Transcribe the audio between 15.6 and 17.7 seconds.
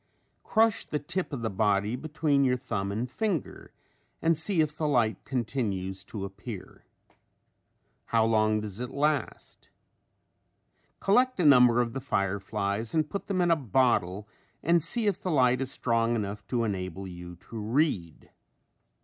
is strong enough to enable you to